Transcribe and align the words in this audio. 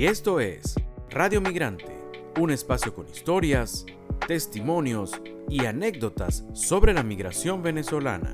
Y 0.00 0.06
esto 0.06 0.40
es 0.40 0.76
Radio 1.10 1.42
Migrante, 1.42 1.94
un 2.38 2.50
espacio 2.50 2.94
con 2.94 3.06
historias, 3.06 3.84
testimonios 4.26 5.20
y 5.46 5.66
anécdotas 5.66 6.42
sobre 6.54 6.94
la 6.94 7.02
migración 7.02 7.62
venezolana. 7.62 8.32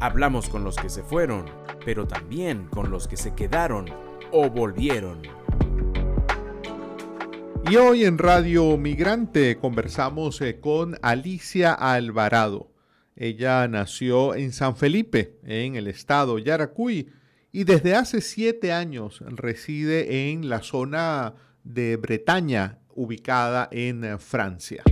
Hablamos 0.00 0.48
con 0.48 0.64
los 0.64 0.76
que 0.76 0.88
se 0.88 1.02
fueron, 1.02 1.44
pero 1.84 2.06
también 2.06 2.68
con 2.68 2.90
los 2.90 3.06
que 3.06 3.18
se 3.18 3.34
quedaron 3.34 3.84
o 4.32 4.48
volvieron. 4.48 5.20
Y 7.70 7.76
hoy 7.76 8.06
en 8.06 8.16
Radio 8.16 8.78
Migrante 8.78 9.58
conversamos 9.58 10.40
eh, 10.40 10.58
con 10.58 10.96
Alicia 11.02 11.74
Alvarado. 11.74 12.70
Ella 13.14 13.68
nació 13.68 14.34
en 14.34 14.52
San 14.52 14.74
Felipe, 14.74 15.36
en 15.44 15.76
el 15.76 15.86
estado 15.86 16.38
Yaracuy, 16.38 17.10
y 17.54 17.62
desde 17.62 17.94
hace 17.94 18.20
siete 18.20 18.72
años 18.72 19.22
reside 19.28 20.28
en 20.28 20.48
la 20.48 20.60
zona 20.60 21.34
de 21.62 21.96
Bretaña, 21.96 22.80
ubicada 22.96 23.68
en 23.70 24.18
Francia. 24.18 24.82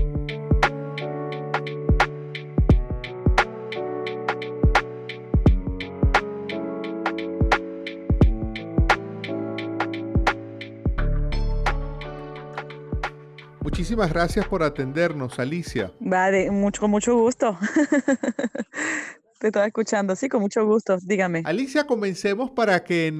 Muchísimas 13.60 14.13
gracias 14.13 14.47
por 14.47 14.63
atendernos, 14.63 15.41
Alicia. 15.41 15.91
Va, 16.01 16.30
mucho, 16.52 16.83
con 16.83 16.93
mucho 16.93 17.16
gusto. 17.16 17.59
Te 19.42 19.48
estaba 19.48 19.66
escuchando, 19.66 20.14
sí, 20.14 20.28
con 20.28 20.41
mucho 20.41 20.64
gusto. 20.64 20.98
Dígame. 21.02 21.42
Alicia, 21.45 21.84
comencemos 21.84 22.52
para 22.52 22.84
que, 22.84 23.12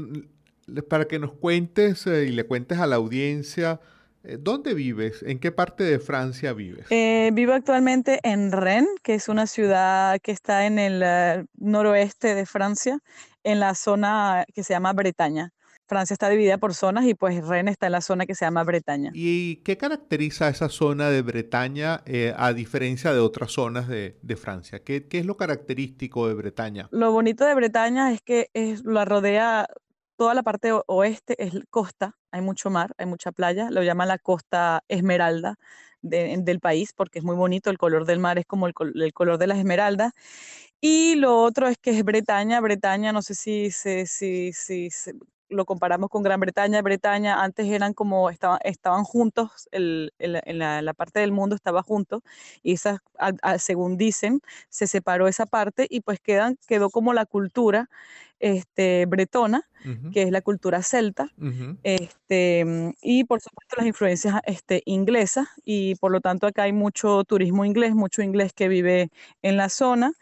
para 0.88 1.08
que 1.08 1.18
nos 1.18 1.32
cuentes 1.32 2.06
eh, 2.06 2.26
y 2.26 2.30
le 2.30 2.45
cuentes 2.45 2.78
a 2.78 2.86
la 2.86 2.95
audiencia 2.95 3.80
eh, 4.22 4.38
¿Dónde 4.38 4.72
vives? 4.74 5.24
¿En 5.26 5.40
qué 5.40 5.51
parte 5.51 5.82
de 5.82 5.98
Francia 5.98 6.52
vives? 6.52 6.87
Eh, 6.90 7.30
vivo 7.32 7.54
actualmente 7.54 8.20
en 8.23 8.52
Rennes, 8.52 8.88
que 9.02 9.14
es 9.14 9.29
una 9.29 9.48
ciudad 9.48 10.20
que 10.23 10.30
está 10.30 10.64
en 10.66 10.79
el 10.79 11.45
noroeste 11.56 12.36
de 12.36 12.46
Francia, 12.46 13.01
en 13.42 13.59
la 13.59 13.74
zona 13.74 14.45
que 14.54 14.62
se 14.62 14.74
llama 14.74 14.92
Bretaña. 14.92 15.52
Francia 15.87 16.15
está 16.15 16.29
dividida 16.29 16.59
por 16.59 16.75
zonas 16.75 17.05
y 17.07 17.15
pues 17.15 17.47
Rennes 17.47 17.73
está 17.73 17.87
en 17.87 17.93
la 17.93 18.01
zona 18.01 18.27
que 18.27 18.35
se 18.35 18.45
llama 18.45 18.65
Bretaña. 18.65 19.11
¿Y 19.15 19.57
qué 19.57 19.77
caracteriza 19.77 20.49
esa 20.49 20.69
zona 20.69 21.11
de 21.11 21.23
Bretaña 21.23 22.02
eh, 22.07 22.35
a 22.37 22.52
diferencia 22.52 23.13
de 23.13 23.21
otras 23.21 23.52
zonas 23.52 23.88
de, 23.88 24.16
Francia? 24.37 24.83
¿Qué, 24.83 25.07
es 25.10 25.27
lo 25.27 25.37
característico 25.37 26.29
de 26.29 26.35
Bretaña? 26.35 26.88
Lo 26.91 27.13
bonito 27.13 27.45
de 27.45 27.55
Bretaña 27.55 28.13
es 28.13 28.23
que 28.23 28.49
es, 28.55 28.85
la 28.85 29.05
rodea 29.05 29.66
toda 30.16 30.35
la 30.35 30.43
parte 30.43 30.73
oeste, 30.87 31.35
es 31.43 31.53
costa, 31.69 32.16
hay 32.30 32.41
mucho 32.41 32.71
mar, 32.71 32.95
hay 32.97 33.07
mucha 33.07 33.33
playa, 33.33 33.71
lo 33.71 33.83
llaman 33.83 34.09
la 34.09 34.19
costa 34.19 34.85
esmeralda. 34.88 35.57
del 36.01 36.59
país 36.59 36.93
porque 36.93 37.21
es 37.21 37.25
muy 37.25 37.37
bonito, 37.37 37.71
el 37.71 37.79
color 37.79 38.07
del 38.07 38.19
mar 38.19 38.38
es 38.38 38.47
como 38.47 38.66
el, 38.66 38.75
color 39.15 39.38
de 39.38 39.47
las 39.47 39.59
esmeraldas 39.59 40.13
y 40.80 41.15
lo 41.15 41.41
otro 41.41 41.69
es 41.69 41.77
que 41.79 41.91
es 41.91 42.05
Bretaña. 42.05 42.60
Bretaña, 42.60 43.13
no 43.13 43.23
sé 43.23 43.35
si, 43.35 43.71
si, 43.71 44.05
si, 44.07 44.53
si, 44.53 44.88
lo 45.52 45.64
comparamos 45.64 46.10
con 46.10 46.22
Gran 46.22 46.40
Bretaña, 46.40 46.82
Bretaña 46.82 47.42
antes 47.42 47.66
eran 47.66 47.95
como, 47.95 48.30
estaban, 48.30 48.58
estaban 48.64 49.04
juntos, 49.04 49.68
el, 49.70 50.12
en 50.18 50.58
la, 50.58 50.95
parte 50.95 51.20
del 51.20 51.32
mundo 51.32 51.54
estaba 51.54 51.82
juntos, 51.82 52.22
y 52.62 52.72
esa, 52.74 53.02
según 53.58 53.96
dicen, 53.96 54.40
se 54.68 54.86
separó 54.86 55.28
esa 55.28 55.46
parte 55.46 55.86
y 55.88 56.00
pues 56.00 56.20
quedan, 56.20 56.58
quedó 56.66 56.90
como 56.90 57.12
la 57.12 57.26
cultura 57.26 57.88
este, 58.43 59.07
bretona, 59.07 59.68
que 60.12 60.23
es 60.23 60.30
la 60.30 60.43
cultura 60.43 60.82
celta, 60.82 61.32
este, 61.82 62.95
y 63.01 63.24
por 63.24 63.40
supuesto 63.40 63.76
las 63.79 63.87
influencias 63.87 64.41
este, 64.44 64.82
inglesas, 64.84 65.47
y 65.65 65.94
por 65.94 66.10
lo 66.10 66.21
tanto 66.21 66.47
acá 66.47 66.65
hay 66.65 66.72
mucho 66.72 67.22
turismo 67.25 67.65
inglés, 67.65 67.94
mucho 67.94 68.20
inglés 68.20 68.53
que 68.53 68.69
vive 68.69 69.10
en 69.42 69.56
la 69.56 69.69
zona, 69.69 70.12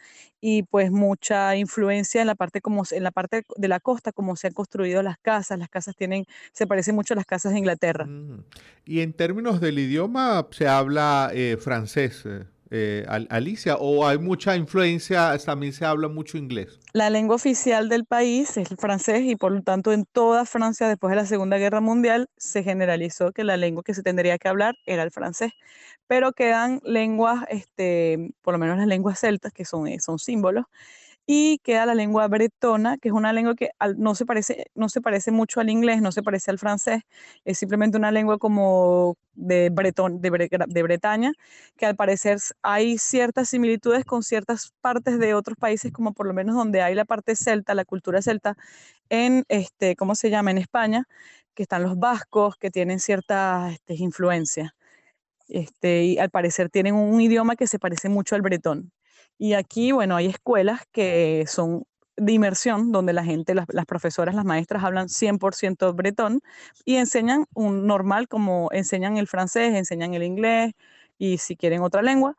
y 0.40 0.62
pues 0.64 0.90
mucha 0.90 1.56
influencia 1.56 2.20
en 2.20 2.26
la 2.26 2.34
parte 2.34 2.60
como 2.60 2.82
en 2.90 3.02
la 3.02 3.10
parte 3.10 3.44
de 3.56 3.68
la 3.68 3.80
costa 3.80 4.12
como 4.12 4.36
se 4.36 4.46
han 4.46 4.54
construido 4.54 5.02
las 5.02 5.18
casas. 5.18 5.58
Las 5.58 5.68
casas 5.68 5.94
tienen 5.96 6.24
se 6.52 6.66
parecen 6.66 6.94
mucho 6.94 7.12
a 7.12 7.16
las 7.16 7.26
casas 7.26 7.52
de 7.52 7.58
Inglaterra. 7.58 8.06
Mm. 8.06 8.44
y 8.86 9.00
en 9.00 9.12
términos 9.12 9.60
del 9.60 9.78
idioma 9.78 10.46
se 10.50 10.66
habla 10.66 11.30
eh, 11.34 11.58
francés 11.58 12.24
eh, 12.70 13.04
Alicia 13.30 13.76
o 13.76 14.06
hay 14.06 14.18
mucha 14.18 14.56
influencia 14.56 15.36
también 15.44 15.72
se 15.72 15.84
habla 15.84 16.08
mucho 16.08 16.38
inglés. 16.38 16.78
La 16.92 17.10
lengua 17.10 17.36
oficial 17.36 17.88
del 17.88 18.04
país 18.04 18.56
es 18.56 18.70
el 18.70 18.76
francés 18.76 19.22
y 19.22 19.36
por 19.36 19.52
lo 19.52 19.62
tanto 19.62 19.92
en 19.92 20.04
toda 20.04 20.44
Francia 20.44 20.88
después 20.88 21.10
de 21.10 21.16
la 21.16 21.26
Segunda 21.26 21.58
Guerra 21.58 21.80
Mundial 21.80 22.28
se 22.36 22.62
generalizó 22.62 23.32
que 23.32 23.42
la 23.42 23.56
lengua 23.56 23.82
que 23.82 23.94
se 23.94 24.02
tendría 24.02 24.38
que 24.38 24.48
hablar 24.48 24.76
era 24.86 25.02
el 25.02 25.10
francés. 25.10 25.52
Pero 26.06 26.32
quedan 26.32 26.80
lenguas, 26.84 27.44
este, 27.48 28.32
por 28.42 28.54
lo 28.54 28.58
menos 28.58 28.78
las 28.78 28.86
lenguas 28.86 29.18
celtas, 29.18 29.52
que 29.52 29.64
son, 29.64 29.86
eh, 29.86 30.00
son 30.00 30.18
símbolos, 30.18 30.66
y 31.26 31.58
queda 31.58 31.86
la 31.86 31.94
lengua 31.94 32.26
bretona, 32.28 32.98
que 32.98 33.08
es 33.08 33.14
una 33.14 33.32
lengua 33.32 33.54
que 33.54 33.70
no, 33.96 34.14
se 34.14 34.26
parece, 34.26 34.66
no 34.74 34.88
se 34.88 35.00
parece 35.00 35.30
mucho 35.30 35.60
al 35.60 35.70
inglés, 35.70 36.02
no 36.02 36.12
se 36.12 36.22
parece 36.22 36.50
al 36.50 36.58
francés, 36.58 37.02
es 37.44 37.58
simplemente 37.58 37.96
una 37.96 38.10
lengua 38.10 38.38
como 38.38 39.16
de, 39.34 39.70
bretón, 39.70 40.20
de, 40.20 40.30
de 40.68 40.82
Bretaña, 40.82 41.32
que 41.76 41.86
al 41.86 41.96
parecer 41.96 42.38
hay 42.62 42.98
ciertas 42.98 43.48
similitudes 43.48 44.04
con 44.04 44.22
ciertas 44.22 44.72
partes 44.80 45.18
de 45.18 45.34
otros 45.34 45.56
países, 45.56 45.92
como 45.92 46.12
por 46.12 46.26
lo 46.26 46.34
menos 46.34 46.56
donde 46.56 46.82
hay 46.82 46.94
la 46.94 47.04
parte 47.04 47.36
celta, 47.36 47.74
la 47.74 47.84
cultura 47.84 48.22
celta, 48.22 48.56
en, 49.08 49.44
este, 49.48 49.96
¿cómo 49.96 50.14
se 50.14 50.30
llama?, 50.30 50.50
en 50.50 50.58
España, 50.58 51.06
que 51.54 51.62
están 51.64 51.82
los 51.82 51.98
vascos, 51.98 52.56
que 52.56 52.70
tienen 52.70 53.00
ciertas 53.00 53.72
este, 53.74 53.94
influencias. 53.94 54.72
Este, 55.48 56.04
y 56.04 56.18
al 56.18 56.30
parecer 56.30 56.70
tienen 56.70 56.94
un 56.94 57.20
idioma 57.20 57.56
que 57.56 57.66
se 57.66 57.78
parece 57.78 58.08
mucho 58.08 58.36
al 58.36 58.42
bretón. 58.42 58.92
Y 59.42 59.54
aquí, 59.54 59.90
bueno, 59.92 60.16
hay 60.16 60.26
escuelas 60.26 60.82
que 60.92 61.46
son 61.48 61.84
de 62.18 62.32
inmersión, 62.32 62.92
donde 62.92 63.14
la 63.14 63.24
gente, 63.24 63.54
las, 63.54 63.66
profesoras, 63.86 64.34
las 64.34 64.44
maestras 64.44 64.84
hablan 64.84 65.08
100% 65.08 65.94
bretón 65.94 66.42
y 66.84 66.96
enseñan 66.96 67.46
un 67.54 67.86
normal 67.86 68.28
como 68.28 68.68
enseñan 68.70 69.16
el 69.16 69.26
francés, 69.26 69.74
enseñan 69.74 70.12
el 70.12 70.24
inglés 70.24 70.74
y 71.16 71.38
si 71.38 71.56
quieren 71.56 71.80
otra 71.80 72.02
lengua, 72.02 72.36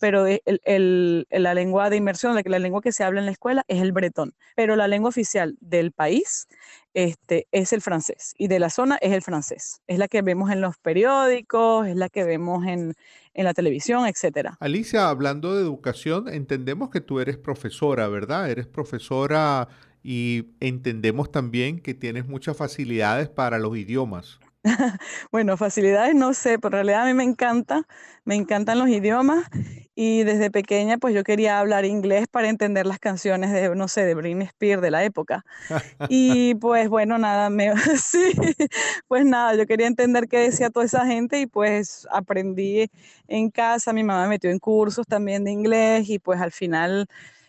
pero 0.00 0.26
la 0.26 1.54
lengua 1.54 1.90
de 1.90 1.96
inmersión, 1.96 2.34
la 2.34 2.58
lengua 2.58 2.82
que 2.82 2.92
se 2.92 3.04
habla 3.04 3.20
en 3.20 3.26
la 3.26 3.32
escuela 3.32 3.64
es 3.68 3.80
el 3.80 3.92
bretón, 3.92 4.34
pero 4.56 4.76
la 4.76 4.88
lengua 4.88 5.08
oficial 5.08 5.56
del 5.60 5.92
país 5.92 6.46
este, 6.94 7.48
es 7.52 7.72
el 7.72 7.82
francés 7.82 8.34
y 8.38 8.48
de 8.48 8.58
la 8.58 8.70
zona 8.70 8.96
es 9.00 9.12
el 9.12 9.22
francés. 9.22 9.80
Es 9.86 9.98
la 9.98 10.08
que 10.08 10.22
vemos 10.22 10.50
en 10.50 10.60
los 10.60 10.76
periódicos, 10.78 11.86
es 11.86 11.96
la 11.96 12.08
que 12.08 12.24
vemos 12.24 12.66
en, 12.66 12.94
en 13.34 13.44
la 13.44 13.54
televisión, 13.54 14.06
etc. 14.06 14.50
Alicia, 14.60 15.08
hablando 15.08 15.54
de 15.54 15.62
educación, 15.62 16.28
entendemos 16.28 16.90
que 16.90 17.00
tú 17.00 17.20
eres 17.20 17.36
profesora, 17.36 18.08
¿verdad? 18.08 18.50
Eres 18.50 18.66
profesora 18.66 19.68
y 20.02 20.50
entendemos 20.60 21.32
también 21.32 21.80
que 21.80 21.94
tienes 21.94 22.26
muchas 22.26 22.56
facilidades 22.56 23.28
para 23.28 23.58
los 23.58 23.76
idiomas. 23.76 24.38
Bueno, 25.30 25.56
facilidades 25.56 26.14
no 26.14 26.32
sé, 26.34 26.58
pero 26.58 26.78
en 26.78 26.86
realidad 26.86 27.02
a 27.02 27.06
mí 27.06 27.14
me 27.14 27.24
encanta, 27.24 27.86
me 28.24 28.34
encantan 28.34 28.78
los 28.78 28.88
idiomas 28.88 29.46
y 29.94 30.24
desde 30.24 30.50
pequeña 30.50 30.98
pues 30.98 31.14
yo 31.14 31.22
quería 31.22 31.58
hablar 31.60 31.84
inglés 31.84 32.26
para 32.30 32.48
entender 32.48 32.86
las 32.86 32.98
canciones 32.98 33.52
de, 33.52 33.74
no 33.76 33.88
sé, 33.88 34.04
de 34.04 34.14
Britney 34.14 34.46
Spears 34.46 34.82
de 34.82 34.90
la 34.90 35.04
época. 35.04 35.44
Y 36.10 36.54
pues 36.56 36.88
bueno, 36.88 37.18
nada, 37.18 37.50
me, 37.50 37.72
sí, 37.98 38.32
pues 39.08 39.24
nada, 39.24 39.54
yo 39.54 39.66
quería 39.66 39.86
entender 39.86 40.28
qué 40.28 40.38
decía 40.38 40.70
toda 40.70 40.86
esa 40.86 41.06
gente 41.06 41.40
y 41.40 41.46
pues 41.46 42.06
aprendí 42.10 42.90
en 43.28 43.50
casa, 43.50 43.92
mi 43.92 44.02
mamá 44.04 44.22
me 44.24 44.30
metió 44.30 44.50
en 44.50 44.58
cursos 44.58 45.06
también 45.06 45.44
de 45.44 45.52
inglés 45.52 46.08
y 46.08 46.18
pues 46.18 46.40
al 46.40 46.52
final, 46.52 47.06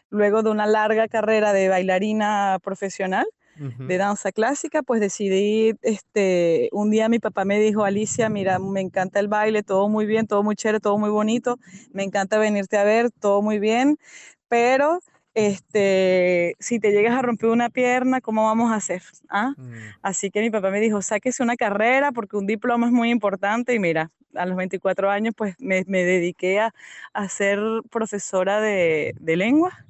luego 0.10 0.44
de 0.44 0.52
una 0.52 0.68
larga 0.68 1.08
carrera 1.08 1.54
de 1.54 1.70
bailarina 1.70 2.60
profesional, 2.64 3.26
de 3.58 3.98
danza 3.98 4.32
clásica, 4.32 4.84
pues 4.84 5.02
decidí, 5.02 5.74
este, 5.82 6.70
un 6.72 6.92
día 6.92 7.10
mi 7.10 7.20
papá 7.20 7.46
me 7.46 7.60
dijo, 7.60 7.84
Alicia, 7.84 8.30
mira, 8.30 8.60
me 8.60 8.82
encanta 8.82 9.20
el 9.20 9.28
baile, 9.28 9.64
todo 9.64 9.90
muy 9.90 10.06
bien, 10.06 10.28
todo 10.28 10.44
muy 10.44 10.56
chévere, 10.56 10.80
todo 10.80 10.98
muy 10.98 11.10
bonito, 11.10 11.58
me 11.92 12.04
encanta 12.04 12.38
venirte 12.38 12.78
a 12.78 12.84
ver, 12.84 13.12
todo 13.12 13.42
muy 13.42 13.60
bien, 13.60 13.98
pero 14.48 15.00
este, 15.36 16.56
si 16.60 16.80
te 16.80 16.92
llegas 16.92 17.18
a 17.18 17.22
romper 17.22 17.50
una 17.50 17.70
pierna, 17.70 18.22
¿cómo 18.22 18.46
vamos 18.46 18.72
a 18.72 18.76
hacer? 18.76 19.04
¿Ah? 19.30 19.54
Mm. 19.58 19.74
Así 20.02 20.32
que 20.32 20.42
mi 20.42 20.50
papá 20.50 20.72
me 20.72 20.80
dijo, 20.80 21.02
sáquese 21.02 21.44
una 21.44 21.58
carrera 21.58 22.12
porque 22.14 22.38
un 22.38 22.48
diploma 22.48 22.88
es 22.88 22.94
muy 22.94 23.10
importante 23.12 23.74
y 23.74 23.80
mira, 23.80 24.12
a 24.34 24.46
los 24.46 24.56
24 24.56 25.10
años 25.10 25.34
pues 25.36 25.56
me, 25.60 25.84
dediqué 25.84 26.60
a, 26.60 26.74
a, 27.14 27.30
ser 27.30 27.60
profesora 27.90 28.62
de, 28.62 29.14
de 29.20 29.36
lengua 29.36 29.85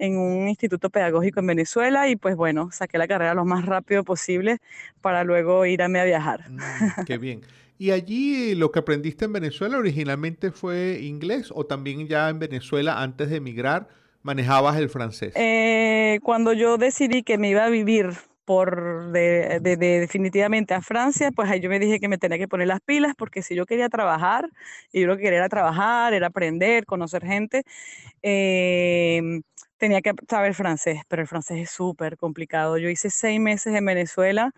en 0.00 0.16
un 0.16 0.48
instituto 0.48 0.88
pedagógico 0.88 1.40
en 1.40 1.46
Venezuela 1.46 2.08
y 2.08 2.16
pues 2.16 2.34
bueno, 2.34 2.70
saqué 2.72 2.96
la 2.96 3.06
carrera 3.06 3.34
lo 3.34 3.44
más 3.44 3.66
rápido 3.66 4.02
posible 4.02 4.58
para 5.02 5.24
luego 5.24 5.66
irme 5.66 6.00
a 6.00 6.04
viajar. 6.04 6.50
Mm, 6.50 6.58
qué 7.06 7.18
bien. 7.18 7.42
¿Y 7.78 7.92
allí 7.92 8.54
lo 8.54 8.72
que 8.72 8.78
aprendiste 8.78 9.26
en 9.26 9.34
Venezuela 9.34 9.78
originalmente 9.78 10.50
fue 10.50 11.00
inglés 11.02 11.50
o 11.54 11.66
también 11.66 12.08
ya 12.08 12.28
en 12.30 12.38
Venezuela 12.38 13.02
antes 13.02 13.30
de 13.30 13.36
emigrar 13.36 13.88
manejabas 14.22 14.78
el 14.78 14.88
francés? 14.88 15.34
Eh, 15.36 16.18
cuando 16.22 16.54
yo 16.54 16.78
decidí 16.78 17.22
que 17.22 17.38
me 17.38 17.50
iba 17.50 17.64
a 17.64 17.68
vivir 17.68 18.10
por 18.50 19.12
de, 19.12 19.60
definitivamente 19.60 20.74
a 20.74 20.82
Francia, 20.82 21.30
pues 21.30 21.48
ahí 21.48 21.60
yo 21.60 21.70
me 21.70 21.78
dije 21.78 22.00
que 22.00 22.08
me 22.08 22.18
tenía 22.18 22.36
que 22.36 22.48
poner 22.48 22.66
las 22.66 22.80
pilas 22.80 23.14
porque 23.16 23.42
si 23.42 23.54
yo 23.54 23.64
quería 23.64 23.88
trabajar, 23.88 24.50
y 24.92 25.02
yo 25.02 25.06
lo 25.06 25.16
que 25.16 25.22
quería 25.22 25.38
era 25.38 25.48
trabajar, 25.48 26.14
era 26.14 26.26
aprender, 26.26 26.84
conocer 26.84 27.24
gente, 27.24 27.62
em, 28.22 29.42
tenía 29.78 30.02
que 30.02 30.14
saber 30.28 30.54
francés, 30.54 31.02
pero 31.06 31.22
el 31.22 31.28
francés 31.28 31.58
es 31.58 31.70
súper 31.70 32.16
complicado. 32.16 32.76
Yo 32.76 32.88
hice 32.88 33.08
seis 33.10 33.38
meses 33.38 33.72
en 33.72 33.84
Venezuela 33.86 34.52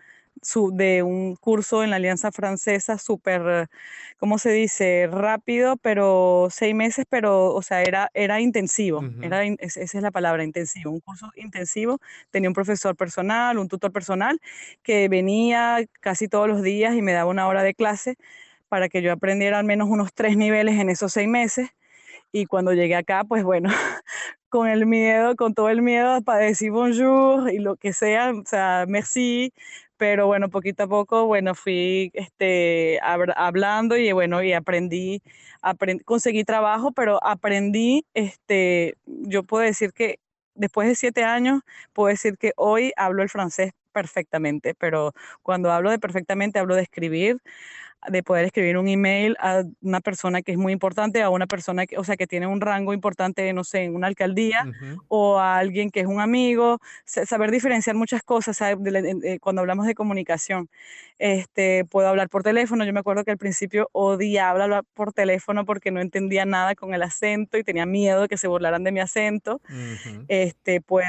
de 0.73 1.03
un 1.03 1.35
curso 1.35 1.83
en 1.83 1.89
la 1.89 1.97
Alianza 1.97 2.31
Francesa 2.31 2.97
súper, 2.97 3.69
¿cómo 4.17 4.37
se 4.37 4.51
dice? 4.51 5.07
Rápido, 5.09 5.77
pero 5.77 6.47
seis 6.51 6.75
meses, 6.75 7.05
pero, 7.09 7.53
o 7.53 7.61
sea, 7.61 7.81
era, 7.81 8.09
era 8.13 8.41
intensivo, 8.41 9.01
era, 9.21 9.43
esa 9.43 9.81
es 9.81 9.93
la 9.95 10.11
palabra, 10.11 10.43
intensivo, 10.43 10.91
un 10.91 10.99
curso 10.99 11.31
intensivo. 11.35 11.99
Tenía 12.31 12.49
un 12.49 12.53
profesor 12.53 12.95
personal, 12.95 13.57
un 13.57 13.67
tutor 13.67 13.91
personal, 13.91 14.39
que 14.83 15.07
venía 15.07 15.79
casi 16.01 16.27
todos 16.27 16.47
los 16.47 16.61
días 16.61 16.95
y 16.95 17.01
me 17.01 17.13
daba 17.13 17.29
una 17.29 17.47
hora 17.47 17.63
de 17.63 17.73
clase 17.73 18.17
para 18.69 18.89
que 18.89 19.01
yo 19.01 19.11
aprendiera 19.13 19.59
al 19.59 19.65
menos 19.65 19.87
unos 19.89 20.13
tres 20.13 20.35
niveles 20.35 20.79
en 20.79 20.89
esos 20.89 21.13
seis 21.13 21.27
meses. 21.27 21.69
Y 22.31 22.47
cuando 22.47 22.73
llegué 22.73 22.95
acá, 22.95 23.23
pues 23.23 23.43
bueno, 23.43 23.69
con 24.49 24.67
el 24.67 24.85
miedo, 24.85 25.35
con 25.35 25.53
todo 25.53 25.69
el 25.69 25.81
miedo 25.81 26.21
para 26.23 26.39
decir 26.39 26.71
bonjour 26.71 27.51
y 27.51 27.59
lo 27.59 27.75
que 27.75 27.93
sea, 27.93 28.31
o 28.31 28.43
sea, 28.45 28.85
merci, 28.87 29.53
pero 30.03 30.27
bueno, 30.27 30.49
poquito 30.49 30.83
a 30.83 30.87
poco, 30.87 31.27
bueno, 31.27 31.55
fui 31.55 32.11
este, 32.13 32.99
hablando 33.01 33.95
y 33.95 34.11
bueno, 34.11 34.43
y 34.43 34.51
aprendí, 34.51 35.21
conseguí 36.03 36.43
trabajo, 36.43 36.91
pero 36.91 37.23
aprendí, 37.23 38.05
este, 38.13 38.95
yo 39.05 39.43
puedo 39.43 39.63
decir 39.63 39.93
que 39.93 40.19
después 40.55 40.89
de 40.89 40.95
siete 40.95 41.23
años, 41.23 41.61
puedo 41.93 42.09
decir 42.09 42.37
que 42.37 42.51
hoy 42.57 42.91
hablo 42.97 43.23
el 43.23 43.29
francés 43.29 43.71
perfectamente, 43.93 44.75
pero 44.75 45.13
cuando 45.41 45.71
hablo 45.71 45.89
de 45.89 45.99
perfectamente, 45.99 46.59
hablo 46.59 46.75
de 46.75 46.81
escribir, 46.81 47.37
de 48.09 48.23
poder 48.23 48.45
escribir 48.45 48.77
un 48.77 48.87
email 48.87 49.35
a 49.39 49.63
una 49.81 50.01
persona 50.01 50.41
que 50.41 50.51
es 50.51 50.57
muy 50.57 50.73
importante, 50.73 51.21
a 51.21 51.29
una 51.29 51.47
persona 51.47 51.85
que, 51.85 51.97
o 51.97 52.03
sea, 52.03 52.15
que 52.17 52.27
tiene 52.27 52.47
un 52.47 52.61
rango 52.61 52.93
importante, 52.93 53.51
no 53.53 53.63
sé, 53.63 53.83
en 53.83 53.95
una 53.95 54.07
alcaldía, 54.07 54.65
o 55.07 55.39
a 55.39 55.57
alguien 55.57 55.89
que 55.89 56.01
es 56.01 56.07
un 56.07 56.19
amigo, 56.19 56.79
saber 57.05 57.51
diferenciar 57.51 57.95
muchas 57.95 58.23
cosas 58.23 58.57
cuando 59.41 59.61
hablamos 59.61 59.85
de 59.85 59.95
comunicación. 59.95 60.69
Este, 61.19 61.85
puedo 61.85 62.07
hablar 62.07 62.29
por 62.29 62.43
teléfono, 62.43 62.83
yo 62.85 62.93
me 62.93 62.99
acuerdo 62.99 63.23
que 63.23 63.31
al 63.31 63.37
principio 63.37 63.89
odiaba 63.93 64.63
hablar 64.63 64.83
por 64.93 65.13
teléfono 65.13 65.63
porque 65.63 65.91
no 65.91 66.01
entendía 66.01 66.45
nada 66.45 66.75
con 66.75 66.93
el 66.93 67.03
acento 67.03 67.57
y 67.57 67.63
tenía 67.63 67.85
miedo 67.85 68.23
de 68.23 68.27
que 68.27 68.37
se 68.37 68.47
burlaran 68.47 68.83
de 68.83 68.91
mi 68.91 68.99
acento. 68.99 69.61
este, 70.27 70.81
puedo 70.81 71.07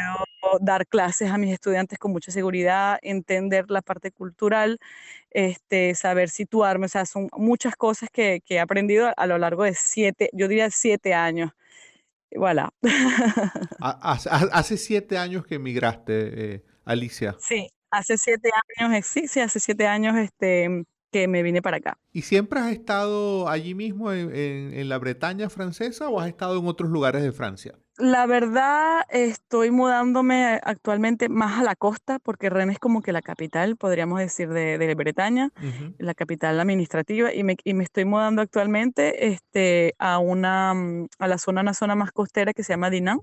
dar 0.61 0.87
clases 0.87 1.31
a 1.31 1.39
mis 1.39 1.53
estudiantes 1.53 1.99
con 1.99 2.13
mucha 2.13 2.31
seguridad, 2.31 2.99
entender 3.03 3.71
la 3.71 3.83
parte 3.83 4.11
cultural, 4.11 4.79
este, 5.31 5.95
saber 5.95 6.29
situarme, 6.29 6.84
o 6.85 6.89
sea, 6.89 7.07
son 7.07 7.29
muchas 7.37 7.77
cosas 7.77 8.09
que, 8.13 8.43
he 8.49 8.61
aprendido 8.61 9.13
a, 9.17 9.27
lo 9.27 9.39
largo 9.39 9.65
de 9.65 9.75
siete, 9.75 10.31
yo 10.33 10.49
diría 10.49 10.71
siete 10.71 11.15
años. 11.15 11.53
Voilà. 12.31 12.73
Hace, 13.81 14.77
siete 14.77 15.19
años 15.19 15.47
que 15.47 15.57
emigraste, 15.57 16.55
eh, 16.55 16.65
Alicia. 16.85 17.37
Sí, 17.39 17.69
hace 17.91 18.19
siete 18.19 18.51
años, 18.79 19.07
sí, 19.07 19.29
sí, 19.29 19.39
hace 19.39 19.61
siete 19.61 19.87
años 19.87 20.17
este, 20.17 20.85
que 21.13 21.29
me 21.29 21.43
vine 21.45 21.63
para 21.63 21.77
acá. 21.77 21.99
¿Y 22.13 22.23
siempre 22.23 22.59
has 22.59 22.73
estado 22.73 23.49
allí 23.49 23.75
mismo 23.75 24.13
en 24.13 24.89
la 24.89 24.99
Bretaña 24.99 25.49
francesa 25.49 26.09
o 26.09 26.19
has 26.21 26.29
estado 26.29 26.59
en 26.59 26.67
otros 26.67 26.91
lugares 26.91 27.23
de 27.23 27.31
Francia? 27.31 27.75
La 27.97 28.27
verdad, 28.27 29.03
estoy 29.09 29.71
mudándome 29.71 30.61
actualmente 30.65 31.29
más 31.29 31.61
a 31.61 31.63
la 31.63 31.77
costa, 31.77 32.19
porque 32.19 32.51
Rennes 32.51 32.75
es 32.75 32.81
como 32.81 33.03
que 33.03 33.13
la 33.13 33.23
capital, 33.23 33.77
podríamos 33.77 34.19
decir, 34.19 34.49
de, 34.49 34.95
Bretaña, 34.97 35.51
la 35.99 36.15
capital 36.15 36.59
administrativa, 36.59 37.33
y 37.33 37.45
me, 37.45 37.57
estoy 37.83 38.05
mudando 38.05 38.43
actualmente 38.43 39.29
este, 39.29 39.95
a, 39.99 40.19
una, 40.19 40.75
mm, 40.75 41.07
a 41.21 41.29
la 41.29 41.39
zona, 41.39 41.61
una 41.61 41.75
zona 41.75 41.95
más 41.95 42.11
costera 42.11 42.53
que 42.53 42.65
se 42.65 42.73
llama 42.73 42.91
Dinan, 42.91 43.21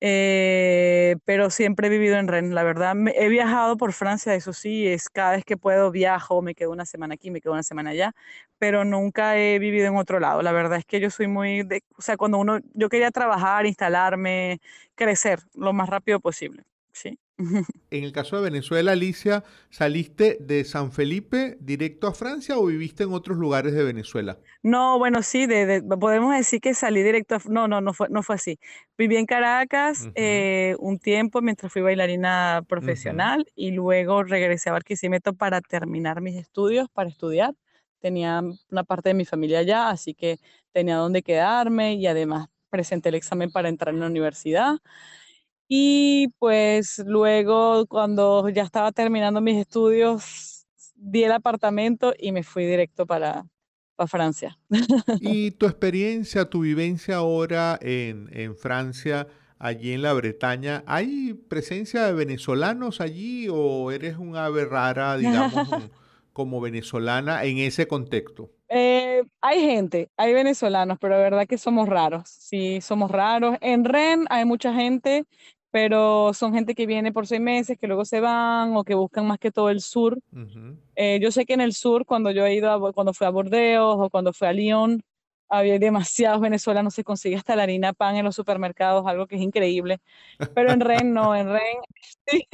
eh, 0.00 1.16
pero 1.24 1.50
siempre 1.50 1.86
he 1.86 1.90
vivido 1.90 2.16
en 2.16 2.28
Rennes, 2.28 2.52
la 2.52 2.62
verdad. 2.64 2.94
he 3.14 3.28
viajado 3.28 3.76
por 3.76 3.92
Francia, 3.92 4.34
eso 4.34 4.52
sí, 4.52 4.86
es 4.86 5.08
cada 5.08 5.32
vez 5.32 5.44
que 5.44 5.56
puedo 5.56 5.90
viajo, 5.90 6.42
me 6.42 6.54
quedo 6.54 6.70
una 6.72 6.84
semana 6.86 7.14
aquí, 7.14 7.30
me 7.30 7.40
quedo 7.40 7.52
una 7.54 7.62
semana 7.62 7.90
allá, 7.90 8.12
pero 8.58 8.84
nunca 8.84 9.38
he 9.38 9.58
vivido 9.58 9.86
en 9.88 9.96
otro 9.96 10.20
lado. 10.20 10.42
La 10.42 10.52
verdad 10.52 10.78
es 10.78 10.84
que 10.84 11.00
yo 11.00 11.10
soy 11.10 11.26
muy, 11.28 11.62
de, 11.62 11.82
o 11.96 12.02
sea, 12.02 12.16
cuando 12.16 12.38
uno, 12.38 12.58
yo 12.74 12.88
quería 12.88 13.10
trabajar, 13.10 13.66
instalarme, 13.66 14.60
crecer 14.94 15.40
lo 15.54 15.72
más 15.72 15.88
rápido 15.88 16.20
posible, 16.20 16.64
sí. 16.92 17.18
En 17.90 18.04
el 18.04 18.12
caso 18.12 18.36
de 18.36 18.42
Venezuela, 18.42 18.92
Alicia, 18.92 19.44
¿saliste 19.70 20.36
de 20.40 20.64
San 20.64 20.92
Felipe 20.92 21.56
directo 21.60 22.06
a 22.06 22.14
Francia 22.14 22.58
o 22.58 22.66
viviste 22.66 23.04
en 23.04 23.12
otros 23.12 23.38
lugares 23.38 23.72
de 23.74 23.84
Venezuela? 23.84 24.38
No, 24.62 24.98
bueno, 24.98 25.22
sí, 25.22 25.46
de, 25.46 25.82
podemos 26.00 26.34
decir 26.34 26.60
que 26.60 26.74
salí 26.74 27.02
directo 27.02 27.36
a... 27.36 27.40
No, 27.48 27.68
no, 27.68 27.80
no 27.80 27.92
fue, 27.92 28.08
no 28.08 28.22
fue 28.22 28.36
así. 28.36 28.58
Viví 28.96 29.16
en 29.16 29.26
Caracas 29.26 30.08
eh, 30.14 30.76
un 30.78 30.98
tiempo 30.98 31.42
mientras 31.42 31.72
fui 31.72 31.82
bailarina 31.82 32.64
profesional 32.68 33.46
y 33.54 33.70
luego 33.72 34.22
regresé 34.22 34.70
a 34.70 34.72
Barquisimeto 34.72 35.34
para 35.34 35.60
terminar 35.60 36.20
mis 36.20 36.36
estudios, 36.36 36.88
para 36.92 37.08
estudiar. 37.08 37.54
Tenía 38.00 38.42
una 38.70 38.84
parte 38.84 39.10
de 39.10 39.14
mi 39.14 39.24
familia 39.24 39.60
allá, 39.60 39.90
así 39.90 40.14
que 40.14 40.38
tenía 40.72 40.96
donde 40.96 41.22
quedarme 41.22 41.94
y 41.94 42.06
además 42.06 42.48
presenté 42.68 43.08
el 43.08 43.14
examen 43.14 43.50
para 43.50 43.68
entrar 43.68 43.94
en 43.94 44.00
la 44.00 44.06
universidad. 44.06 44.78
Y 45.68 46.28
pues 46.38 47.02
luego, 47.06 47.86
cuando 47.86 48.48
ya 48.48 48.62
estaba 48.62 48.92
terminando 48.92 49.40
mis 49.40 49.56
estudios, 49.56 50.66
di 50.94 51.24
el 51.24 51.32
apartamento 51.32 52.14
y 52.18 52.32
me 52.32 52.42
fui 52.42 52.64
directo 52.66 53.06
para, 53.06 53.46
para 53.96 54.06
Francia. 54.08 54.58
¿Y 55.20 55.52
tu 55.52 55.66
experiencia, 55.66 56.44
tu 56.46 56.60
vivencia 56.60 57.16
ahora 57.16 57.78
en, 57.80 58.28
en 58.32 58.56
Francia, 58.56 59.26
allí 59.58 59.92
en 59.92 60.02
la 60.02 60.12
Bretaña, 60.12 60.82
¿hay 60.86 61.34
presencia 61.34 62.04
de 62.04 62.12
venezolanos 62.12 63.00
allí 63.00 63.48
o 63.50 63.90
eres 63.90 64.18
un 64.18 64.36
ave 64.36 64.64
rara, 64.64 65.16
digamos, 65.16 65.68
como 66.32 66.60
venezolana 66.60 67.44
en 67.44 67.58
ese 67.58 67.88
contexto? 67.88 68.50
Eh, 68.68 69.22
hay 69.40 69.60
gente, 69.60 70.10
hay 70.16 70.32
venezolanos, 70.32 70.98
pero 71.00 71.16
de 71.16 71.22
verdad 71.22 71.46
que 71.46 71.58
somos 71.58 71.88
raros. 71.88 72.28
Sí, 72.28 72.80
somos 72.80 73.10
raros. 73.10 73.56
En 73.60 73.84
REN 73.84 74.26
hay 74.30 74.44
mucha 74.44 74.72
gente, 74.72 75.24
pero 75.70 76.32
son 76.34 76.54
gente 76.54 76.74
que 76.74 76.86
viene 76.86 77.12
por 77.12 77.26
seis 77.26 77.40
meses, 77.40 77.78
que 77.78 77.86
luego 77.86 78.04
se 78.04 78.20
van 78.20 78.76
o 78.76 78.84
que 78.84 78.94
buscan 78.94 79.26
más 79.26 79.38
que 79.38 79.50
todo 79.50 79.70
el 79.70 79.80
sur. 79.80 80.18
Eh, 80.96 81.18
yo 81.20 81.30
sé 81.30 81.44
que 81.44 81.54
en 81.54 81.60
el 81.60 81.72
sur, 81.74 82.06
cuando 82.06 82.30
yo 82.30 82.46
he 82.46 82.54
ido, 82.54 82.92
cuando 82.92 83.12
fui 83.12 83.26
a 83.26 83.30
Bordeaux 83.30 83.96
o 84.00 84.10
cuando 84.10 84.32
fui 84.32 84.48
a 84.48 84.52
Lyon, 84.52 85.02
había 85.48 85.78
demasiados 85.78 86.40
venezolanos, 86.40 86.94
se 86.94 87.04
consigue 87.04 87.36
hasta 87.36 87.56
la 87.56 87.64
harina 87.64 87.92
pan 87.92 88.16
en 88.16 88.24
los 88.24 88.34
supermercados, 88.34 89.06
algo 89.06 89.26
que 89.26 89.36
es 89.36 89.42
increíble. 89.42 90.00
Pero 90.54 90.72
en 90.72 90.80
Ren 90.80 91.12
no, 91.12 91.34
en 91.34 91.48
Ren, 91.48 91.76
sí. 92.26 92.46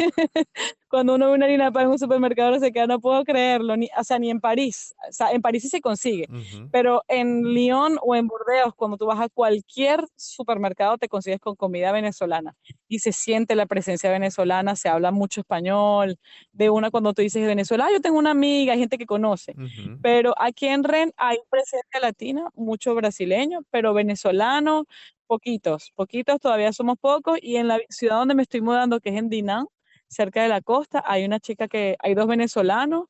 Cuando 0.90 1.14
uno 1.14 1.26
ve 1.28 1.34
una 1.34 1.46
harina 1.46 1.70
pan 1.70 1.84
en 1.84 1.90
un 1.90 1.98
supermercado 1.98 2.58
se 2.58 2.72
queda, 2.72 2.86
no 2.86 3.00
puedo 3.00 3.22
creerlo, 3.24 3.76
ni, 3.76 3.88
o 3.96 4.04
sea, 4.04 4.18
ni 4.18 4.28
en 4.28 4.40
París. 4.40 4.94
O 5.08 5.12
sea, 5.12 5.30
en 5.32 5.40
París 5.40 5.62
sí 5.62 5.68
se 5.68 5.80
consigue, 5.80 6.26
pero 6.72 7.02
en 7.08 7.44
Lyon 7.54 7.98
o 8.02 8.16
en 8.16 8.26
Burdeos, 8.26 8.74
cuando 8.74 8.96
tú 8.96 9.06
vas 9.06 9.20
a 9.20 9.28
cualquier 9.28 10.04
supermercado, 10.16 10.98
te 10.98 11.08
consigues 11.08 11.40
con 11.40 11.54
comida 11.54 11.92
venezolana 11.92 12.54
y 12.88 12.98
se 12.98 13.12
siente 13.12 13.54
la 13.54 13.66
presencia 13.66 14.10
venezolana, 14.10 14.74
se 14.74 14.88
habla 14.88 15.12
mucho 15.12 15.40
español. 15.40 16.16
De 16.52 16.70
una, 16.70 16.90
cuando 16.90 17.14
tú 17.14 17.22
dices 17.22 17.46
Venezuela, 17.46 17.86
ah, 17.86 17.92
yo 17.92 18.00
tengo 18.00 18.18
una 18.18 18.32
amiga, 18.32 18.72
hay 18.72 18.80
gente 18.80 18.98
que 18.98 19.06
conoce. 19.06 19.54
Pero 20.02 20.34
aquí 20.36 20.66
en 20.66 20.82
Ren 20.82 21.12
hay 21.16 21.38
presencia 21.48 22.00
latina, 22.00 22.48
mucho 22.54 22.94
brasileño, 22.94 23.60
pero 23.70 23.94
venezolano, 23.94 24.86
poquitos, 25.26 25.92
poquitos, 25.94 26.40
todavía 26.40 26.72
somos 26.72 26.98
pocos. 26.98 27.38
Y 27.40 27.56
en 27.56 27.68
la 27.68 27.78
ciudad 27.88 28.16
donde 28.16 28.34
me 28.34 28.42
estoy 28.42 28.60
mudando, 28.60 28.98
que 28.98 29.10
es 29.10 29.16
en 29.16 29.28
Dinan, 29.28 29.66
cerca 30.10 30.42
de 30.42 30.48
la 30.48 30.60
costa, 30.60 31.02
hay 31.06 31.24
una 31.24 31.40
chica 31.40 31.68
que, 31.68 31.96
hay 32.00 32.14
dos 32.14 32.26
venezolanos, 32.26 33.06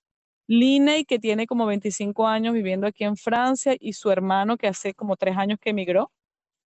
Liney, 0.46 1.04
que 1.04 1.18
tiene 1.18 1.46
como 1.46 1.66
25 1.66 2.26
años 2.26 2.54
viviendo 2.54 2.86
aquí 2.86 3.04
en 3.04 3.16
Francia, 3.16 3.76
y 3.78 3.94
su 3.94 4.10
hermano, 4.10 4.56
que 4.56 4.68
hace 4.68 4.94
como 4.94 5.16
tres 5.16 5.36
años 5.36 5.58
que 5.60 5.70
emigró, 5.70 6.12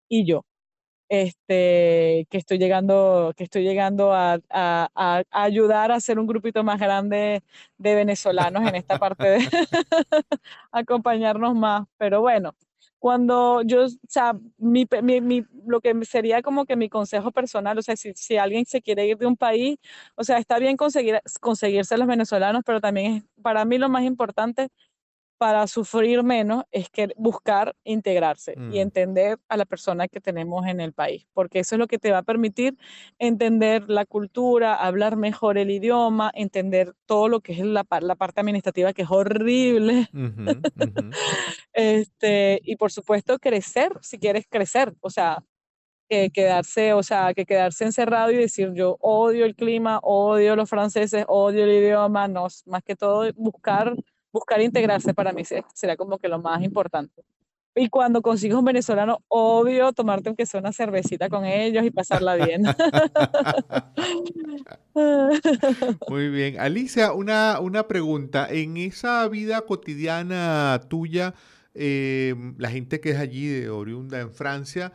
y 0.09 0.25
yo, 0.25 0.45
este, 1.09 2.27
que 2.29 2.37
estoy 2.37 2.59
llegando, 2.59 3.33
que 3.35 3.45
estoy 3.45 3.63
llegando 3.63 4.13
a, 4.13 4.39
ayudar 5.31 5.91
a 5.91 5.95
hacer 5.95 6.19
un 6.19 6.27
grupito 6.27 6.63
más 6.63 6.79
grande 6.79 7.43
de 7.77 7.95
venezolanos 7.95 8.67
en 8.67 8.75
esta 8.75 8.99
parte 8.99 9.27
de 9.27 9.39
acompañarnos 10.71 11.55
más. 11.55 11.87
Pero 11.97 12.21
bueno, 12.21 12.55
cuando 12.99 13.61
yo, 13.63 13.85
o 13.85 13.89
sea, 14.07 14.33
mi, 14.57 14.85
mi, 15.01 15.43
lo 15.65 15.81
que 15.81 15.93
sería 16.05 16.41
como 16.41 16.65
que 16.65 16.75
mi 16.75 16.89
consejo 16.89 17.31
personal, 17.31 17.77
o 17.77 17.81
sea, 17.81 17.95
si, 17.95 18.13
si, 18.13 18.37
alguien 18.37 18.65
se 18.65 18.81
quiere 18.81 19.07
ir 19.07 19.17
de 19.17 19.25
un 19.25 19.37
país, 19.37 19.77
o 20.15 20.23
sea, 20.23 20.37
está 20.37 20.59
bien 20.59 20.77
conseguir, 20.77 21.21
conseguirse 21.39 21.97
los 21.97 22.07
venezolanos, 22.07 22.63
pero 22.65 22.81
también 22.81 23.13
es, 23.15 23.23
para 23.41 23.65
mí 23.65 23.77
lo 23.77 23.89
más 23.89 24.03
importante 24.03 24.69
para 25.39 25.65
sufrir 25.67 26.21
menos 26.23 26.65
es 26.71 26.89
que 26.91 27.09
buscar 27.17 27.75
integrarse 27.85 28.53
y 28.67 28.77
Mm. 28.79 28.81
entender 28.81 29.39
a 29.49 29.57
la 29.57 29.65
persona 29.65 30.07
que 30.09 30.21
tenemos 30.21 30.67
en 30.67 30.81
el 30.81 30.93
país, 30.93 31.27
porque 31.33 31.59
eso 31.59 31.75
es 31.75 31.79
lo 31.79 31.87
que 31.87 31.97
te 31.99 32.11
va 32.11 32.19
a 32.19 32.23
permitir 32.23 32.77
entender 33.19 33.89
la 33.89 34.05
cultura, 34.05 34.75
hablar 34.75 35.15
mejor 35.17 35.57
el 35.57 35.71
idioma, 35.71 36.31
entender 36.35 36.93
todo 37.07 37.29
lo 37.29 37.41
que 37.41 37.53
es 37.53 37.59
la, 37.61 37.83
pa- 37.85 38.01
la 38.01 38.15
parte 38.15 38.41
administrativa 38.41 38.93
que 38.93 39.03
es 39.03 39.11
horrible, 39.11 40.09
este, 41.73 42.59
y 42.63 42.75
por 42.75 42.91
supuesto 42.91 43.39
crecer 43.39 43.93
si 44.01 44.19
quieres 44.19 44.45
crecer, 44.49 44.93
o 45.01 45.09
sea, 45.09 45.43
que 46.09 46.31
quedarse, 46.31 46.93
o 46.93 47.03
sea, 47.03 47.33
que 47.35 47.45
quedarse 47.45 47.85
encerrado 47.85 48.31
y 48.31 48.37
decir 48.37 48.73
yo 48.73 48.97
odio 49.01 49.45
el 49.45 49.55
clima, 49.55 49.99
odio 50.03 50.55
los 50.55 50.69
franceses, 50.69 51.25
odio 51.27 51.63
el 51.65 51.71
idioma, 51.71 52.27
no, 52.27 52.47
más 52.67 52.83
que 52.83 52.95
todo 52.95 53.31
buscar, 53.35 53.95
buscar 54.31 54.61
integrarse 54.61 55.13
para 55.13 55.31
mí 55.33 55.43
se- 55.45 55.63
será 55.73 55.95
como 55.95 56.17
que 56.17 56.27
lo 56.27 56.39
más 56.39 56.61
importante. 56.63 57.23
Y 57.75 57.87
cuando 57.87 58.21
consigues 58.21 58.57
un 58.57 58.65
venezolano, 58.65 59.19
obvio 59.27 59.93
tomarte 59.93 60.27
aunque 60.27 60.45
sea 60.45 60.59
una 60.59 60.73
cervecita 60.73 61.29
con 61.29 61.45
ellos 61.45 61.85
y 61.85 61.91
pasarla 61.91 62.35
bien. 62.35 62.63
Muy 66.09 66.29
bien. 66.29 66.59
Alicia, 66.59 67.13
una, 67.13 67.59
una 67.61 67.87
pregunta. 67.87 68.47
En 68.49 68.77
esa 68.77 69.27
vida 69.27 69.61
cotidiana 69.61 70.81
tuya, 70.89 71.33
eh, 71.73 72.35
la 72.57 72.69
gente 72.69 72.99
que 72.99 73.11
es 73.11 73.17
allí 73.17 73.47
de 73.47 73.69
oriunda 73.69 74.19
en 74.19 74.33
Francia, 74.33 74.91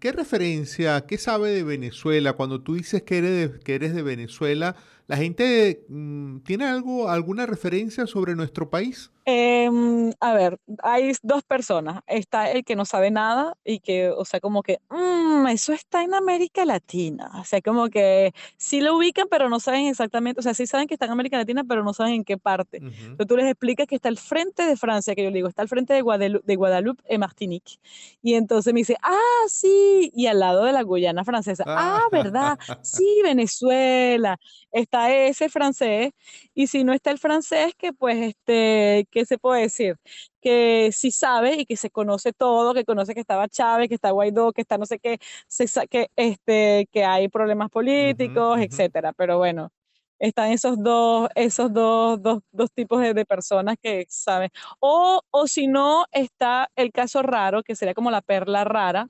¿qué 0.00 0.12
referencia, 0.12 1.04
qué 1.06 1.18
sabe 1.18 1.50
de 1.50 1.64
Venezuela? 1.64 2.32
Cuando 2.32 2.62
tú 2.62 2.74
dices 2.74 3.02
que 3.02 3.18
eres 3.18 3.52
de, 3.52 3.60
que 3.60 3.74
eres 3.74 3.94
de 3.94 4.02
Venezuela, 4.02 4.74
¿la 5.06 5.16
gente 5.16 5.84
mm, 5.88 6.40
tiene 6.40 6.64
algo, 6.66 7.08
alguna 7.08 7.46
referencia 7.46 8.06
sobre 8.06 8.34
nuestro 8.34 8.70
país? 8.70 9.10
Em, 9.28 10.12
a 10.20 10.34
ver, 10.34 10.60
hay 10.84 11.10
dos 11.22 11.42
personas. 11.42 12.00
Está 12.06 12.50
el 12.52 12.64
que 12.64 12.76
no 12.76 12.84
sabe 12.84 13.10
nada 13.10 13.56
y 13.64 13.80
que, 13.80 14.08
o 14.10 14.24
sea, 14.24 14.38
como 14.38 14.62
que, 14.62 14.78
"Mm, 14.88 15.48
eso 15.48 15.72
está 15.72 16.04
en 16.04 16.14
América 16.14 16.64
Latina. 16.64 17.32
O 17.40 17.44
sea, 17.44 17.60
como 17.60 17.88
que 17.88 18.32
sí 18.56 18.80
lo 18.80 18.96
ubican, 18.96 19.26
pero 19.28 19.48
no 19.48 19.58
saben 19.58 19.86
exactamente, 19.86 20.38
o 20.38 20.42
sea, 20.42 20.54
sí 20.54 20.66
saben 20.68 20.86
que 20.86 20.94
está 20.94 21.06
en 21.06 21.12
América 21.12 21.36
Latina, 21.38 21.64
pero 21.64 21.82
no 21.82 21.92
saben 21.92 22.14
en 22.14 22.24
qué 22.24 22.38
parte. 22.38 22.78
Ujú. 22.78 22.88
Entonces 22.88 23.26
tú 23.26 23.36
les 23.36 23.46
explicas 23.46 23.88
que 23.88 23.96
está 23.96 24.08
al 24.08 24.16
frente 24.18 24.64
de 24.64 24.76
Francia, 24.76 25.16
que 25.16 25.24
yo 25.24 25.30
le 25.30 25.36
digo, 25.36 25.48
está 25.48 25.62
al 25.62 25.68
frente 25.68 25.92
de 25.92 26.02
Guadalupe, 26.02 26.44
de 26.46 26.56
Guadalupe 26.56 27.02
en 27.08 27.20
Martinique. 27.20 27.80
Y 28.22 28.34
entonces 28.34 28.72
me 28.72 28.80
dice, 28.80 28.96
ah, 29.02 29.44
sí, 29.48 30.12
y 30.14 30.26
al 30.28 30.38
lado 30.38 30.62
de 30.64 30.72
la 30.72 30.82
Guyana 30.82 31.24
francesa. 31.24 31.64
Ah, 31.66 32.02
¿verdad? 32.12 32.58
Sí, 32.82 33.20
Venezuela. 33.24 34.38
Está 34.70 34.95
ese 35.04 35.48
francés. 35.48 36.12
Y 36.54 36.66
si 36.68 36.84
no 36.84 36.92
está 36.92 37.10
el 37.10 37.18
francés, 37.18 37.74
que 37.76 37.92
pues, 37.92 38.16
este, 38.18 39.06
¿qué 39.10 39.24
se 39.26 39.38
puede 39.38 39.62
decir? 39.62 39.96
Que 40.40 40.90
sí 40.92 41.10
sabe 41.10 41.54
y 41.60 41.66
que 41.66 41.76
se 41.76 41.90
conoce 41.90 42.32
todo, 42.32 42.74
que 42.74 42.84
conoce 42.84 43.14
que 43.14 43.20
estaba 43.20 43.48
Chávez, 43.48 43.88
que 43.88 43.94
está 43.96 44.10
Guaidó, 44.10 44.52
que 44.52 44.62
está 44.62 44.78
no 44.78 44.86
sé 44.86 44.98
qué, 44.98 45.18
se 45.48 45.66
que, 45.88 46.08
este, 46.16 46.88
que 46.92 47.04
hay 47.04 47.28
problemas 47.28 47.70
políticos, 47.70 48.54
ujú. 48.56 48.62
etcétera. 48.62 49.12
Pero 49.12 49.38
bueno, 49.38 49.70
están 50.18 50.50
esos 50.52 50.82
dos, 50.82 51.28
esos 51.34 51.72
dos, 51.72 52.20
dos, 52.22 52.40
dos 52.50 52.72
tipos 52.72 53.00
de, 53.00 53.14
de 53.14 53.24
personas 53.24 53.76
que 53.82 54.06
saben. 54.08 54.50
O, 54.80 55.20
o 55.30 55.46
si 55.46 55.66
no, 55.68 56.06
está 56.12 56.70
el 56.76 56.92
caso 56.92 57.22
raro, 57.22 57.62
que 57.62 57.74
sería 57.76 57.94
como 57.94 58.10
la 58.10 58.22
perla 58.22 58.64
rara, 58.64 59.08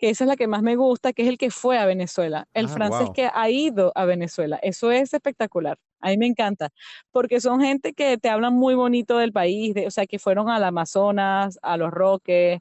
que 0.00 0.10
esa 0.10 0.24
es 0.24 0.28
la 0.28 0.36
que 0.36 0.48
más 0.48 0.62
me 0.62 0.76
gusta, 0.76 1.12
que 1.12 1.22
es 1.22 1.28
el 1.28 1.38
que 1.38 1.50
fue 1.50 1.78
a 1.78 1.86
Venezuela, 1.86 2.48
el 2.54 2.66
Ah, 2.66 2.68
francés 2.68 3.06
wow. 3.06 3.12
que 3.14 3.30
ha 3.32 3.50
ido 3.50 3.92
a 3.94 4.06
Venezuela. 4.06 4.58
Eso 4.62 4.90
es 4.92 5.14
espectacular. 5.14 5.78
A 6.00 6.08
mí 6.10 6.16
me 6.18 6.26
encanta, 6.26 6.70
porque 7.12 7.40
son 7.40 7.60
gente 7.60 7.92
que 7.92 8.16
te 8.18 8.30
hablan 8.30 8.54
muy 8.54 8.74
bonito 8.74 9.18
del 9.18 9.32
país, 9.32 9.74
de- 9.74 9.86
o 9.86 9.90
sea, 9.90 10.06
que 10.06 10.18
fueron 10.18 10.48
al 10.50 10.64
Amazonas, 10.64 11.58
a 11.62 11.76
los 11.76 11.90
Roques, 11.90 12.60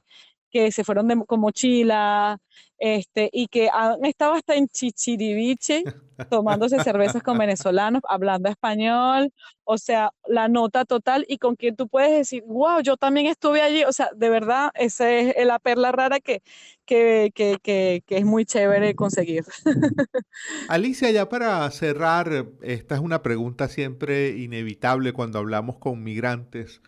que 0.51 0.71
se 0.71 0.83
fueron 0.83 1.07
de- 1.07 1.25
con 1.25 1.39
mochila, 1.39 2.37
este, 2.77 3.29
y 3.31 3.47
que 3.47 3.69
han 3.71 4.03
estado 4.05 4.33
hasta 4.33 4.55
en 4.55 4.67
Chichiriviche 4.67 5.83
tomándose 6.29 6.79
cervezas 6.83 7.23
con 7.23 7.37
venezolanos, 7.37 8.01
hablando 8.07 8.49
español, 8.49 9.31
o 9.63 9.77
sea, 9.77 10.11
la 10.27 10.47
nota 10.47 10.85
total 10.85 11.25
y 11.27 11.37
con 11.39 11.55
quien 11.55 11.75
tú 11.75 11.87
puedes 11.87 12.11
decir, 12.11 12.43
wow, 12.45 12.81
yo 12.81 12.97
también 12.97 13.25
estuve 13.27 13.61
allí, 13.61 13.83
o 13.83 13.91
sea, 13.91 14.09
de 14.15 14.29
verdad, 14.29 14.69
esa 14.75 15.11
es 15.11 15.33
la 15.45 15.57
perla 15.59 15.91
rara 15.91 16.19
que, 16.19 16.41
que, 16.85 17.31
que, 17.33 17.57
que, 17.63 18.03
que 18.05 18.17
es 18.17 18.25
muy 18.25 18.45
chévere 18.45 18.93
conseguir. 18.95 19.43
Alicia, 20.69 21.09
ya 21.11 21.29
para 21.29 21.69
cerrar, 21.71 22.45
esta 22.61 22.95
es 22.95 23.01
una 23.01 23.21
pregunta 23.23 23.67
siempre 23.67 24.29
inevitable 24.37 25.13
cuando 25.13 25.39
hablamos 25.39 25.77
con 25.77 26.03
migrantes. 26.03 26.81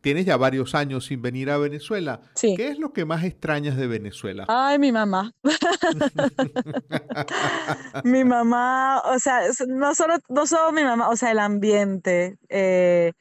Tienes 0.00 0.26
ya 0.26 0.36
varios 0.36 0.74
años 0.74 1.06
sin 1.06 1.22
venir 1.22 1.50
a 1.50 1.58
Venezuela. 1.58 2.20
Sí. 2.34 2.54
¿Qué 2.56 2.68
es 2.68 2.78
lo 2.78 2.92
que 2.92 3.04
más 3.04 3.24
extrañas 3.24 3.76
de 3.76 3.86
Venezuela? 3.86 4.44
Ay, 4.48 4.78
mi 4.78 4.92
mamá. 4.92 5.32
Mi 8.04 8.24
mamá, 8.24 9.00
o 9.06 9.18
sea, 9.18 9.40
no 9.68 9.94
solo, 9.94 10.16
no 10.28 10.46
solo 10.46 10.72
mi 10.72 10.82
mamá, 10.82 11.08
o 11.08 11.16
sea, 11.16 11.30
el 11.30 11.38
ambiente. 11.38 12.36
eh, 12.48 13.12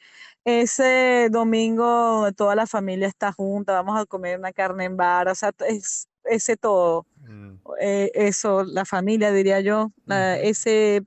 ese 0.46 1.30
domingo 1.32 2.30
toda 2.36 2.54
la 2.56 2.68
familia 2.68 3.08
está 3.08 3.32
junta, 3.32 3.72
vamos 3.74 3.98
a 3.98 4.06
comer 4.06 4.38
una 4.38 4.52
carne 4.52 4.84
en 4.86 4.98
bar, 4.98 5.30
o 5.30 5.36
sea, 5.36 5.52
es, 5.70 6.10
ese 6.26 6.58
todo. 6.58 7.06
Mm, 7.22 7.54
eh, 7.80 8.12
eso, 8.14 8.66
la 8.66 8.84
familia, 8.84 9.32
diría 9.32 9.62
yo, 9.62 9.92
la- 10.06 10.38
ese, 10.38 11.04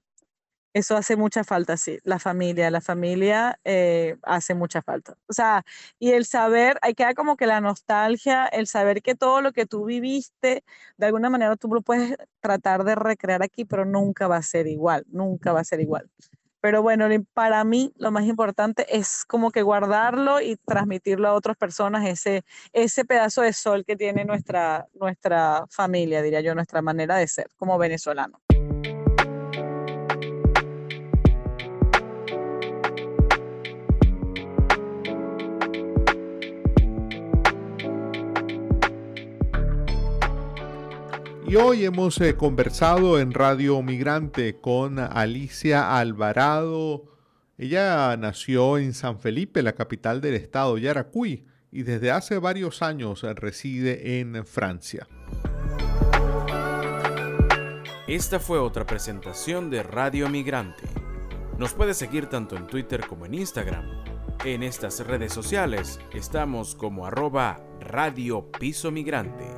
eso 0.76 0.95
hace 0.95 1.16
mucha 1.16 1.42
falta, 1.42 1.78
sí, 1.78 1.99
la 2.04 2.18
familia, 2.18 2.71
la 2.71 2.83
familia 2.83 3.59
eh, 3.64 4.18
hace 4.23 4.54
mucha 4.54 4.83
falta. 4.83 5.16
O 5.26 5.33
sea, 5.33 5.64
y 5.99 6.11
el 6.11 6.26
saber, 6.26 6.78
hay 6.83 6.92
queda 6.92 7.14
como 7.14 7.38
que 7.38 7.47
la 7.47 7.62
nostalgia, 7.62 8.45
el 8.45 8.66
saber 8.66 9.00
que 9.00 9.14
todo 9.14 9.40
lo 9.40 9.52
que 9.52 9.64
tú 9.64 9.87
viviste, 9.87 10.64
de 10.99 11.06
alguna 11.06 11.30
manera 11.30 11.56
tú 11.56 11.68
lo 11.68 11.80
puedes 11.80 12.16
tratar 12.40 12.85
de 12.85 12.95
recrear 12.95 13.42
aquí, 13.42 13.64
pero 13.64 13.87
nunca 13.87 14.28
va 14.28 14.37
a 14.37 14.42
ser 14.42 14.66
igual, 14.66 15.06
nunca 15.09 15.54
va 15.54 15.61
a 15.61 15.64
ser 15.64 15.80
igual. 15.80 16.11
Pero 16.61 16.83
bueno, 16.83 17.09
para 17.33 17.64
mí 17.64 17.95
lo 17.97 18.11
más 18.11 18.26
importante 18.26 18.85
es 18.95 19.25
como 19.25 19.50
que 19.52 19.62
guardarlo 19.62 20.42
y 20.42 20.56
transmitirlo 20.56 21.28
a 21.28 21.33
otras 21.33 21.56
personas, 21.56 22.06
ese, 22.06 22.45
ese 22.75 23.06
pedazo 23.06 23.40
de 23.40 23.54
sol 23.54 23.83
que 23.87 23.97
tiene 23.97 24.26
nuestra, 24.26 24.88
nuestra 24.92 25.64
familia, 25.71 26.21
diría 26.21 26.42
yo, 26.42 26.54
nuestra 26.54 26.83
manera 26.83 27.16
de 27.16 27.28
ser 27.28 27.49
como 27.56 27.78
venezolano. 27.78 28.42
Y 41.49 41.55
hoy 41.55 41.85
hemos 41.85 42.21
eh, 42.21 42.37
conversado 42.37 43.21
en 43.21 43.33
Radio 43.33 43.81
Migrante 43.81 44.61
con 44.61 44.99
Alicia 44.99 45.97
Alvarado. 45.97 47.05
Ella 47.57 48.17
nació 48.17 48.79
en 48.79 48.93
San 48.95 49.21
Felipe, 49.21 49.62
la 49.62 49.75
capital 49.75 50.21
del 50.21 50.35
estado 50.35 50.76
Yaracuy, 50.76 51.47
y 51.71 51.85
desde 51.85 52.11
hace 52.11 52.38
varios 52.38 52.83
años 52.83 53.23
reside 53.23 54.19
en 54.19 54.45
Francia. 54.45 55.07
Esta 58.09 58.41
fue 58.41 58.59
otra 58.59 58.85
presentación 58.85 59.71
de 59.71 59.85
Radio 59.85 60.29
Migrante. 60.29 60.83
Nos 61.59 61.75
puedes 61.75 61.97
seguir 61.97 62.26
tanto 62.26 62.57
en 62.57 62.67
Twitter 62.67 63.07
como 63.07 63.25
en 63.25 63.35
Instagram. 63.35 63.85
En 64.45 64.65
estas 64.65 64.99
redes 65.07 65.33
sociales 65.33 66.00
estamos 66.12 66.75
como 66.75 67.07
arroba 67.07 67.65
Radio 67.81 68.50
Piso 68.50 68.91
Migrante. 68.91 69.56